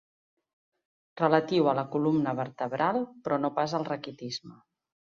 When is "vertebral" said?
2.41-3.01